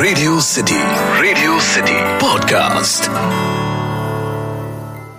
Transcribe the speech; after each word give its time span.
Radio 0.00 0.40
city 0.40 0.74
radio 1.22 1.60
city 1.60 1.92
podcast 1.92 3.04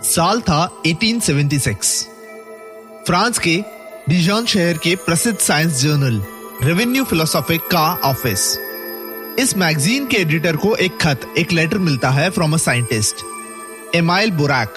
साल 0.08 0.42
था 0.42 0.82
1876 0.82 1.74
France 3.08 3.40
के 3.40 3.64
डिजॉन 4.10 4.46
शहर 4.46 4.78
के 4.78 4.96
प्रसिद्ध 4.96 5.40
साइंस 5.40 5.82
जर्नल 5.82 6.24
रेवेन्यू 6.64 7.04
फिलोसॉफिक 7.04 7.62
का 7.62 8.00
ऑफ़िस 8.04 8.60
इस 9.40 9.58
मैगजीन 9.58 10.08
के 10.08 10.18
एडिटर 10.18 10.56
को 10.56 10.76
एक 10.76 11.02
खत, 11.02 11.34
एक 11.38 11.52
लेटर 11.52 11.78
मिलता 11.78 12.10
है 12.10 12.30
फ्रॉम 12.30 12.54
अ 12.54 12.58
साइंटिस्ट 12.58 13.16
एमाइल 13.96 14.32
बुराक 14.32 14.74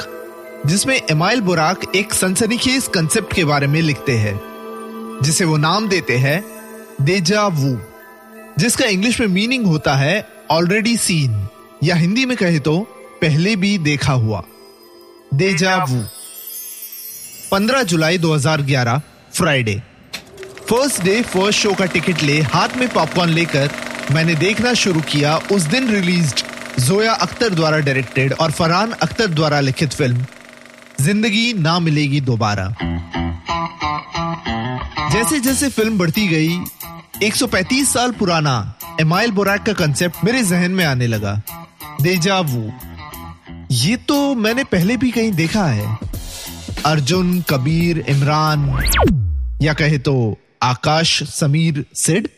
जिसमें 0.67 1.01
एमाइल 1.11 1.41
बुराक 1.41 1.81
एक 1.95 2.15
सनसनीखेज 2.15 2.89
कंसेप्ट 2.95 3.35
के 3.35 3.45
बारे 3.45 3.67
में 3.67 3.83
लिखते 3.83 4.13
हैं, 4.13 4.41
जिसे 5.23 5.45
वो 5.45 5.57
नाम 5.57 5.89
देते 5.89 6.17
हैं 6.17 6.45
देजा 7.01 7.47
वू 7.47 7.79
जिसका 8.59 8.87
इंग्लिश 8.87 9.21
में 9.21 9.27
मीनिंग 9.27 9.67
होता 9.67 9.95
है 9.97 10.27
ऑलरेडी 10.51 10.97
सीन 10.97 11.47
या 11.85 11.95
हिंदी 11.95 12.25
में 12.27 12.37
कहे 12.37 12.59
तो 12.59 12.79
पहले 13.23 13.55
भी 13.57 13.77
देखा 13.79 14.13
हुआ। 14.13 14.43
देजा 15.35 15.77
वू 15.85 16.03
15 17.53 17.83
जुलाई 17.85 18.19
2011 18.19 19.01
Friday 19.35 19.81
first 20.69 21.03
day 21.05 21.21
first 21.23 21.61
show 21.61 21.73
का 21.75 21.87
टिकट 21.87 22.23
ले 22.23 22.41
हाथ 22.53 22.77
में 22.77 22.89
पॉपकॉर्न 22.89 23.31
लेकर 23.31 23.71
मैंने 24.13 24.35
देखना 24.35 24.75
शुरू 24.75 25.01
किया 25.11 25.37
उस 25.53 25.63
दिन 25.73 25.89
रिलीज्ड 25.91 26.41
जोया 26.81 27.13
अख्तर 27.23 27.55
द्वारा 27.55 27.79
डायरेक्टेड 27.79 28.33
और 28.33 28.51
फरहान 28.51 28.93
अख्तर 29.03 29.27
द्वारा 29.31 29.61
लिखित 29.61 29.93
फ़िल्म 29.93 30.25
ज़िंदगी 31.01 31.53
ना 31.53 31.79
मिलेगी 31.79 32.21
दोबारा। 32.21 32.69
जैसे 35.13 35.41
जैसे 35.41 35.69
फ़िल्म 35.69 35.99
बढ़ती 35.99 36.27
गई 36.29 36.59
135 37.23 37.87
साल 37.87 38.11
पुराना 38.11 38.53
एमाइल 39.01 39.31
बोराक 39.31 39.65
का 39.67 39.73
कंसेप्ट 39.73 40.25
मेरे 40.25 40.43
जहन 40.45 40.71
में 40.71 40.85
आने 40.85 41.07
लगा। 41.07 41.35
देजा 42.03 42.39
वू 42.41 42.71
ये 43.71 43.97
तो 44.09 44.35
मैंने 44.35 44.65
पहले 44.65 44.97
भी 44.97 45.11
कहीं 45.11 45.33
देखा 45.33 45.65
है। 45.67 45.99
अर्जुन 46.87 47.41
कबीर 47.51 47.99
इमरान 48.09 48.65
या 49.63 49.75
कहे 49.75 49.99
तो 49.99 50.15
Akash 50.63 51.23
Sameer 51.31 51.85
Sid? 51.95 52.29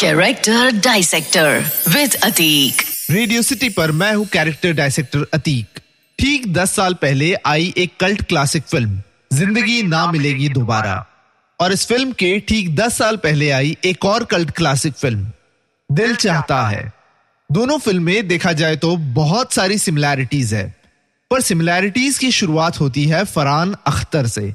Character 0.00 0.70
dissector 0.84 1.64
with 1.88 2.14
Ateeq 2.14 2.82
radio 3.10 3.42
city 3.42 3.68
पर 3.68 3.92
मैं 3.92 4.12
हूँ 4.14 4.26
कैरेक्टर 4.26 4.72
डायसेक्टर 4.72 5.26
अतीक 5.34 5.80
ठीक 6.18 6.52
दस 6.52 6.70
साल 6.70 6.94
पहले 6.94 7.32
आई 7.46 7.72
एक 7.78 7.92
कल्ट 8.00 8.22
क्लासिक 8.22 8.62
फ़िल्म, 8.62 9.00
ज़िंदगी 9.32 9.82
ना 9.82 10.10
मिलेगी 10.12 10.48
दोबारा। 10.48 11.04
और 11.60 11.72
इस 11.72 11.86
फ़िल्म 11.86 12.12
के 12.12 12.38
ठीक 12.48 12.74
दस 12.76 12.96
साल 12.98 13.16
पहले 13.16 13.50
आई 13.50 13.76
एक 13.84 14.04
और 14.04 14.24
कल्ट 14.24 14.50
क्लासिक 14.50 14.94
फ़िल्म, 14.94 15.26
दिल 15.90 16.14
चाहता 16.16 16.62
है। 16.68 16.92
दोनों 17.50 17.78
फ़िल्में 17.78 18.26
देखा 18.28 18.52
जाए 18.52 18.76
तो 18.76 18.96
बहुत 19.14 19.52
सारी 19.52 19.78
सिमिलैरिटीज 19.78 20.54
है, 20.54 20.64
पर 21.30 21.40
सिमिलैरिटीज 21.40 22.18
की 22.18 22.30
शुरुआत 22.32 22.80
होती 22.80 23.04
है 23.04 23.24
फरहान 23.26 23.74
अख्तर 23.86 24.26
से, 24.28 24.54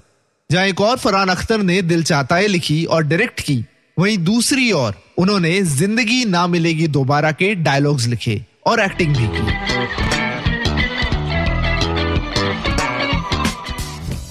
जहाँ 0.50 0.66
एक 0.68 0.82
और 0.82 0.98
फरहान 0.98 1.30
अख्तर 1.30 1.62
ने 1.62 1.82
दिल 1.84 2.04
चाहता 2.04 2.36
है 2.36 2.48
लिखी 2.48 2.84
और 2.86 3.04
डायरेक्ट 3.04 3.40
की, 3.42 3.64
वहीं 3.98 4.18
दूसरी 4.26 4.72
ओर 4.74 5.02
उन्होंने 5.18 5.62
ज़िंदगी 5.64 6.24
ना 6.26 6.46
मिलेगी 6.48 6.88
दोबारा 6.90 7.32
के 7.34 7.54
डायलॉग्स 7.58 8.08
लिखे 8.08 8.44
और 8.68 8.80
एक्टिंग 8.82 9.16
भी 9.18 9.28
की। 9.30 10.13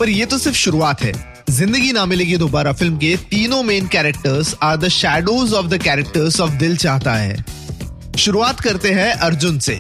पर 0.03 0.09
यह 0.09 0.27
तो 0.27 0.37
सिर्फ़ 0.39 0.57
शुरुआत 0.57 1.03
है। 1.03 1.13
ज़िंदगी 1.51 1.93
ना 1.93 2.05
मिलेगी 2.07 2.37
दोबारा 2.37 2.73
फ़िल्म 2.73 2.97
के 2.97 3.17
तीनों 3.31 3.63
main 3.63 3.87
characters 3.89 4.55
are 4.63 4.77
the 4.77 4.89
shadows 4.89 5.53
of 5.53 5.67
the 5.67 5.79
characters 5.83 6.41
of 6.41 6.51
Dil 6.51 6.77
Chahta 6.77 7.15
Hai. 7.15 7.45
शुरुआत 8.19 8.61
करते 8.61 8.93
हैं 8.93 9.13
अर्जुन 9.13 9.59
से। 9.59 9.79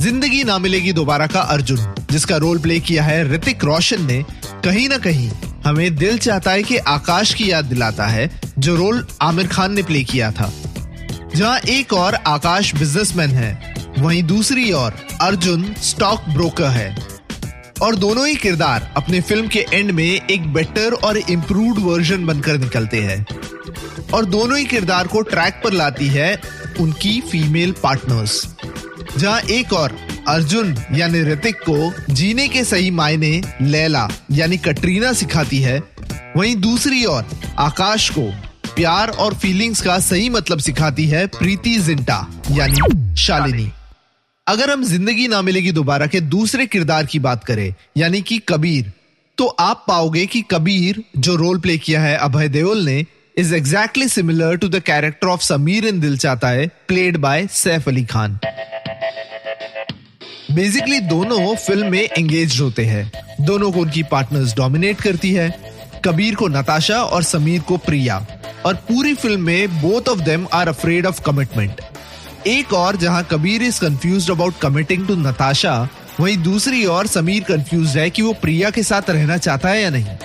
ज़िंदगी 0.00 0.42
ना 0.44 0.58
मिलेगी 0.58 0.92
दोबारा 0.92 1.26
का 1.26 1.40
अर्जुन, 1.40 1.94
जिसका 2.10 2.36
रोल 2.36 2.58
प्ले 2.58 2.78
किया 2.80 3.04
है 3.04 3.22
ऋतिक 3.32 3.64
रोशन 3.64 4.04
ने, 4.06 4.22
कहीं 4.64 4.88
ना 4.88 4.98
कहीं 4.98 5.30
हमें 5.64 5.96
दिल 5.96 6.18
चाहता 6.18 6.50
है 6.50 6.62
कि 6.62 6.76
आकाश 6.76 7.34
की 7.34 7.50
याद 7.50 7.64
दिलाता 7.64 8.06
है, 8.06 8.30
जो 8.58 8.76
रोल 8.76 9.06
आमिर 9.22 9.46
खान 9.46 9.72
ने 9.72 9.82
प्ले 9.82 10.04
किया 10.04 10.30
था। 10.30 10.52
जहाँ 11.36 11.58
एक 11.58 11.92
और 11.92 12.14
आकाश 12.14 12.74
बिजनेसमैन 12.74 13.30
है, 13.30 13.74
वहीं 13.98 14.22
दूसरी 14.22 14.72
ओर 14.72 15.06
अर्जुन 15.20 15.74
स्टॉक 15.82 16.28
ब्रोकर 16.28 16.70
है। 16.70 17.13
और 17.82 17.96
दोनों 17.96 18.26
ही 18.28 18.34
किरदार 18.34 18.92
अपने 18.96 19.20
फ़िल्म 19.20 19.48
के 19.48 19.64
एंड 19.72 19.90
में 19.90 20.04
एक 20.04 20.52
बेटर 20.52 20.92
और 20.94 21.16
इम्प्रूव्ड 21.18 21.78
वर्जन 21.78 22.26
बनकर 22.26 22.58
निकलते 22.58 23.00
हैं। 23.00 23.26
और 24.14 24.24
दोनों 24.24 24.58
ही 24.58 24.64
किरदार 24.64 25.06
को 25.06 25.22
ट्रैक 25.22 25.60
पर 25.64 25.72
लाती 25.72 26.06
है 26.06 26.40
उनकी 26.80 27.20
फीमेल 27.20 27.72
पार्टनर्स 27.82 28.46
जहाँ 29.18 29.40
एक 29.40 29.72
और, 29.72 29.96
अर्जुन 30.28 30.76
यानी 30.92 31.20
ऋतिक 31.22 31.56
को 31.68 32.14
जीने 32.14 32.48
के 32.48 32.64
सही 32.64 32.90
मायने 32.90 33.40
लैला 33.62 34.08
यानी 34.30 34.56
कटरीना 34.56 35.12
सिखाती 35.12 35.58
है, 35.58 35.78
वहीं 36.36 36.56
दूसरी 36.56 37.04
ओर, 37.04 37.24
आकाश 37.58 38.08
को 38.10 38.30
प्यार 38.74 39.08
और 39.08 39.34
फीलिंग्स 39.34 39.80
का 39.80 39.98
सही 40.00 40.28
मतलब 40.30 40.58
सिखाती 40.58 41.06
है 41.06 41.26
प्रीति 41.28 41.76
जिंटा 41.78 42.26
यानी 42.50 43.14
शालिनी। 43.16 43.70
अगर 44.46 44.70
हम 44.70 44.82
ज़िंदगी 44.84 45.26
ना 45.28 45.40
मिलेगी 45.42 45.70
दोबारा 45.72 46.06
के 46.06 46.20
दूसरे 46.20 46.64
किरदार 46.66 47.06
की 47.06 47.18
बात 47.18 47.44
करें, 47.44 47.74
यानी 47.96 48.20
कि 48.22 48.38
कबीर 48.48 48.90
तो 49.38 49.46
आप 49.46 49.84
पाओगे 49.88 50.24
कि 50.26 50.42
कबीर 50.50 51.02
जो 51.18 51.36
रोल 51.36 51.58
प्ले 51.60 51.76
किया 51.78 52.00
है 52.02 52.16
अभय 52.16 52.48
देओल 52.48 52.84
ने 52.84 53.04
is 53.36 53.54
exactly 53.54 54.08
similar 54.08 54.56
to 54.56 54.68
the 54.68 54.80
character 54.82 55.28
of 55.28 55.42
Sameer 55.42 55.86
in 55.86 56.00
Dil 56.00 56.18
Chahta 56.18 56.48
Hai 56.48 56.66
played 56.88 57.16
by 57.16 57.46
Saif 57.52 57.88
Ali 57.88 58.04
Khan. 58.04 58.38
Basically 60.50 61.00
दोनों 61.02 61.54
फ़िल्म 61.56 61.90
में 61.90 62.02
एंगेज 62.02 62.60
होते 62.60 62.84
हैं। 62.84 63.10
दोनों 63.40 63.72
को 63.72 63.80
उनकी 63.80 64.02
पार्टनर्स 64.12 64.54
डोमिनेट 64.56 65.00
करती 65.00 65.32
है, 65.32 65.50
कबीर 66.04 66.34
को 66.34 66.48
नताशा 66.50 67.02
और 67.02 67.22
समीर 67.22 67.60
को 67.62 67.76
प्रिया। 67.80 68.24
और 68.66 68.74
पूरी 68.88 69.14
फ़िल्म 69.14 69.40
में 69.42 69.80
both 69.80 70.08
of 70.08 70.20
them 70.20 70.46
are 70.52 70.68
afraid 70.68 71.06
of 71.06 71.22
commitment 71.22 71.80
एक 72.46 72.72
और 72.74 72.96
जहाँ 72.96 73.22
Kabir 73.30 73.62
is 73.62 73.80
confused 73.80 74.30
about 74.30 74.58
committing 74.62 75.06
to 75.08 75.14
Natasha 75.16 75.76
वहीं 76.20 76.36
दूसरी 76.36 76.84
ओर 76.86 77.06
समीर 77.06 77.42
कंफ्यूज 77.42 77.96
है 77.96 78.08
कि 78.10 78.22
वो 78.22 78.32
प्रिया 78.42 78.70
के 78.70 78.82
साथ 78.82 79.10
रहना 79.10 79.36
चाहता 79.36 79.68
है 79.68 79.82
या 79.82 79.90
नहीं। 79.90 80.16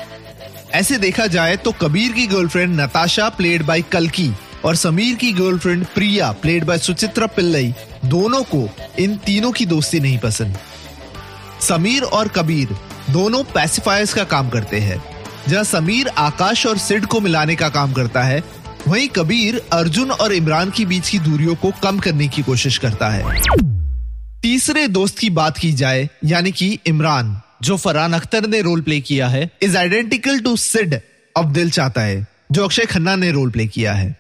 ऐसे 0.74 0.98
देखा 0.98 1.28
जाए 1.28 1.56
तो 1.58 1.72
कबीर 1.72 2.12
की 2.12 2.26
गर्लफ्रेंड 2.28 2.80
नताशा 2.82 3.30
प्लेड 3.30 3.66
बाय 3.66 3.82
कलकी 3.92 4.30
और 4.66 4.76
समीर 4.76 5.16
की 5.16 5.32
girlfriend 5.34 5.86
Priya 5.86 6.32
played 6.32 6.66
by 6.66 6.78
Suchitra 6.78 7.28
Pillai 7.28 7.74
दोनों 8.06 8.44
को 8.46 8.68
इन 9.00 9.16
तीनों 9.26 9.52
की 9.52 9.66
दोस्ती 9.66 10.00
नहीं 10.00 10.18
पसंद। 10.18 10.58
समीर 11.62 12.04
और 12.04 12.28
कबीर 12.28 12.76
दोनों 13.10 13.44
पैसिफायर्स 13.54 14.14
का 14.14 14.24
काम 14.26 14.50
करते 14.50 14.80
हैं, 14.80 15.04
जहाँ 15.48 15.64
समीर 15.64 16.08
आकाश 16.18 16.66
और 16.68 16.78
सिड 16.78 17.06
को 17.06 17.20
मिलाने 17.20 17.56
का 17.56 17.70
काम 17.70 17.94
करता 17.94 18.24
है 18.24 18.44
वहीं 18.88 19.08
कबीर 19.08 19.62
अर्जुन 19.74 20.12
और 20.12 20.34
इमरान 20.34 20.70
के 20.72 20.86
बीच 20.86 21.10
की 21.10 21.20
दूरियों 21.20 21.56
को 21.56 21.72
कम 21.84 22.00
करने 22.00 22.28
की 22.28 22.42
कोशिश 22.42 22.78
करता 22.78 23.10
है। 23.10 23.42
तीसरे 24.42 24.88
दोस्त 24.88 25.18
की 25.18 25.30
बात 25.30 25.58
की 25.58 25.72
जाए, 25.72 26.10
यानी 26.26 26.52
कि 26.52 26.80
इमरान, 26.88 27.42
जो 27.62 27.78
फरहान 27.78 28.14
अख्तर 28.14 28.48
ने 28.48 28.62
रोल 28.62 28.82
प्ले 28.82 29.00
किया 29.02 29.28
है 29.28 29.50
is 29.62 29.78
identical 29.78 30.40
to 30.40 30.56
Sid 30.56 31.00
of 31.36 31.46
Dil 31.46 31.70
Chahta 31.70 32.02
Hai, 32.02 32.28
जो 32.52 32.64
अक्षय 32.64 32.86
खन्ना 32.86 33.16
ने 33.16 33.32
रोल 33.32 33.52
प्ले 33.52 33.68
किया 33.68 33.94
है। 33.94 34.18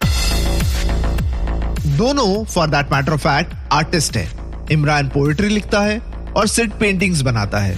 दोनों 1.97 2.43
for 2.45 2.67
that 2.67 2.91
matter 2.91 3.13
of 3.13 3.21
fact 3.21 3.55
artist 3.71 4.17
है। 4.17 4.29
इमरान 4.71 5.07
पोएट्री 5.07 5.49
लिखता 5.49 5.79
है 5.79 5.99
और 6.37 6.47
सिड 6.47 6.71
पेंटिंग्स 6.71 7.21
बनाता 7.21 7.59
है। 7.59 7.77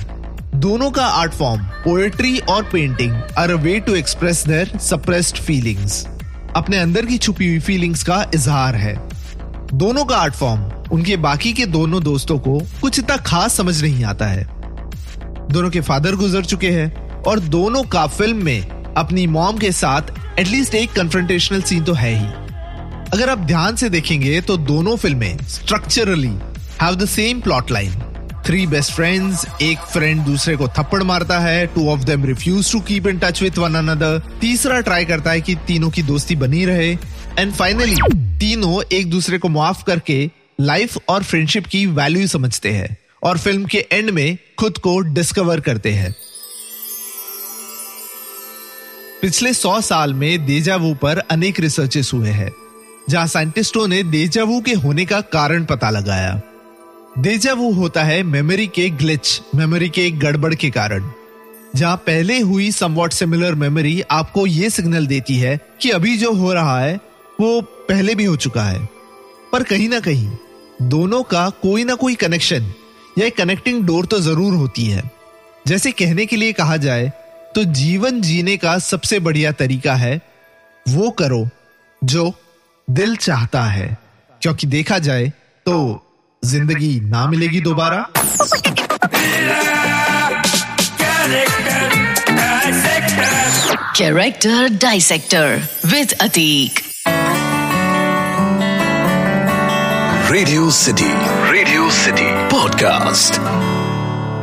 दोनों 0.56 0.90
का 0.92 1.06
आर्ट 1.06 1.34
फॉर्म 1.34 1.62
पोएट्री 1.84 2.38
और 2.40 2.64
painting 2.64 3.14
are 3.38 3.52
a 3.52 3.56
way 3.56 3.80
to 3.80 3.96
express 3.96 4.44
their 4.48 4.78
suppressed 4.78 5.38
feelings 5.38 6.06
अपने 6.56 6.78
अंदर 6.78 7.06
की 7.06 7.18
छुपी 7.18 7.48
हुई 7.48 7.60
फीलिंग्स 7.60 8.04
का 8.04 8.24
इजहार 8.36 8.76
है। 8.76 8.96
दोनों 9.74 10.06
का 10.06 10.18
आर्ट 10.18 10.34
फॉर्म 10.34 10.62
उनके 10.92 11.16
बाकी 11.18 11.54
के 11.54 11.66
दोनों 11.66 12.04
दोस्तों 12.04 12.38
को 12.40 12.58
कुछ 12.82 13.00
इतना 13.00 13.18
खास 13.18 13.54
समझ 13.54 13.82
नहीं 13.84 14.04
आता 14.04 14.28
है। 14.28 14.44
दोनों 15.52 15.70
के 15.70 15.82
फादर 15.82 16.16
गुजर 16.16 16.46
चुके 16.46 16.72
हैं 16.72 17.22
और 17.22 17.40
दोनों 17.40 17.84
का 17.84 18.06
फ़िल्म 18.08 18.44
में 18.44 18.94
अपनी 18.98 19.26
मॉम 19.28 19.58
के 19.58 19.72
साथ 19.72 20.12
एटलीस्ट 20.40 20.76
एक 20.76 20.92
कन्फ्रंटेशनल 20.92 21.62
सीन 21.62 21.84
तो 21.84 21.94
है 21.94 22.14
ही। 22.16 22.26
अगर 23.14 23.30
आप 23.30 23.40
ध्यान 23.40 23.76
से 23.76 23.90
देखेंगे 23.90 24.40
तो 24.42 24.58
दोनों 24.58 24.96
फ़िल्में 24.96 25.38
structurally 25.48 26.34
have 26.82 26.96
the 26.96 27.06
same 27.06 27.42
plot 27.42 27.72
line 27.72 27.94
three 28.46 28.66
best 28.68 28.92
friends 28.92 29.46
एक 29.62 29.80
फ्रेंड 29.94 30.22
दूसरे 30.22 30.56
को 30.56 30.68
थप्पड़ 30.68 31.02
मारता 31.04 31.40
है 31.40 31.66
two 31.68 31.88
of 31.90 32.04
them 32.04 32.26
refuse 32.26 32.72
to 32.72 32.80
keep 32.82 33.08
in 33.08 33.20
touch 33.20 33.42
with 33.42 33.58
one 33.58 33.76
another 33.76 34.22
तीसरा 34.42 34.80
ट्राई 34.82 35.06
करता 35.06 35.32
है 35.32 35.42
कि 35.42 35.56
तीनों 35.68 35.90
की 35.90 36.04
दोस्ती 36.04 36.36
बनी 36.36 36.66
रहे 36.66 36.92
एंड 37.40 37.54
फाइनली 37.54 37.96
तीनों 38.40 38.82
एक 38.92 39.10
दूसरे 39.10 39.38
को 39.38 39.50
माफ़ 39.50 39.84
करके 39.84 40.30
लाइफ 40.62 40.98
और 41.10 41.24
फ्रेंडशिप 41.24 41.66
की 41.66 41.86
वैल्यू 41.86 42.28
समझते 42.28 42.72
हैं, 42.72 42.98
और 43.24 43.38
फ़िल्म 43.38 43.66
के 43.66 43.86
एंड 43.92 44.10
में 44.10 44.38
खुद 44.60 44.78
को 44.78 45.00
डिस्कवर 45.00 45.60
करते 45.60 45.92
हैं। 45.92 46.14
पिछले 49.22 49.54
सौ 49.54 49.80
साल 49.82 50.14
में 50.14 50.46
देजावू 50.46 50.94
पर 50.96 51.18
अनेक 51.32 51.60
रिसर्चेस 51.60 52.12
हुए 52.14 52.30
हैं, 52.30 52.52
जहाँ 53.10 53.28
साइंटिस्टों 53.28 53.88
ने 53.88 54.02
देजावू 54.04 54.62
के 54.62 54.74
होने 54.76 55.06
का 55.06 55.22
कारण 55.34 55.66
पता 55.66 55.90
लगाया। 55.90 56.42
देजावू 57.20 57.72
होता 57.74 58.04
है 58.04 58.22
मेमोरी 58.24 58.66
के 58.68 58.90
ग्लिच 58.90 59.42
मेमोरी 59.56 59.88
के 59.90 60.10
गड़बड़ 60.12 60.54
के 60.56 60.70
कारण। 60.70 61.10
जहाँ 61.76 61.96
पहले 61.98 62.40
हुई 62.40 62.72
समवॉट 62.72 63.14
सिमिलर 63.14 63.56
मेमोरी 63.56 64.02
आपको 64.12 64.46
यह 64.48 64.70
सिग्नल 64.70 65.08
देती 65.08 65.36
है 65.38 65.60
कि 65.82 65.90
अभी 65.90 66.16
जो 66.18 66.32
हो 66.34 66.54
रहा 66.54 66.80
है, 66.80 66.96
वो 67.42 67.62
पहले 67.62 68.16
भी 68.16 68.26
हो 68.26 68.36
चुका 68.36 68.64
है। 68.64 68.88
पर 69.52 69.64
कहीं 69.64 69.88
ना 69.90 70.00
कहीं, 70.00 70.30
दोनों 70.82 71.22
का 71.24 71.48
कोई 71.62 71.84
ना 71.84 71.96
कोई 71.96 72.16
कनेक्शन 72.16 72.72
या 73.18 73.30
कनेक्टिंग 73.30 73.84
डोर 73.86 74.06
तो 74.06 74.20
ज़रूर 74.20 74.54
होती 74.54 74.86
है। 74.86 75.10
जैसे 75.68 75.92
कहने 75.92 76.26
के 76.26 76.36
लिए 76.36 76.54
कहा 76.54 76.78
जाए 76.78 77.12
तो 77.56 77.64
जीवन 77.64 78.22
जीने 78.22 78.56
का 78.58 78.78
सबसे 78.80 79.20
बढ़िया 79.20 79.52
तरीका 79.52 79.96
है, 79.96 80.22
वो 80.86 81.10
करो 81.12 81.48
जो 82.02 82.32
दिल 82.88 83.16
चाहता 83.16 83.64
है। 83.64 83.98
क्योंकि 84.42 84.68
देखा 84.68 85.00
जाए 85.00 85.28
तो 85.66 86.08
Zindagi 86.46 87.00
Na 87.00 87.26
Milegi 87.28 87.60
Dobara. 87.62 87.98
Character 93.98 94.70
Dissector 94.84 95.50
with 95.92 96.14
Ateeq 96.22 96.80
radio 100.32 100.70
city 100.72 101.12
radio 101.52 101.90
city 101.92 102.28
podcast 102.50 103.40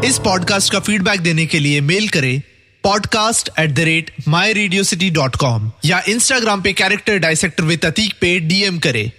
इस 0.04 0.18
पॉडकास्ट 0.24 0.72
का 0.72 0.80
फीडबैक 0.80 1.20
देने 1.20 1.46
के 1.46 1.58
लिए 1.58 1.80
मेल 1.90 2.08
करें 2.08 2.40
podcast 2.84 3.50
at 3.58 3.74
the 3.74 3.90
rate 3.92 4.10
my 4.28 4.52
radio 4.52 4.82
city 4.84 5.10
dot 5.10 5.36
com 5.36 5.70
या 5.84 6.02
इंस्टाग्राम 6.08 6.62
पे 6.62 6.72
कैरेक्टर 6.72 7.18
डायसेक्टर 7.18 7.64
विद 7.64 7.84
अतीक 7.84 8.14
पे 8.20 8.38
डीएम 8.40 8.78
करें। 8.78 9.10